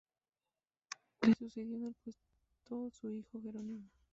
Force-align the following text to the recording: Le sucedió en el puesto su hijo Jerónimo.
Le 1.21 1.35
sucedió 1.35 1.75
en 1.75 1.83
el 1.85 1.93
puesto 1.93 2.89
su 2.89 3.11
hijo 3.11 3.39
Jerónimo. 3.39 3.87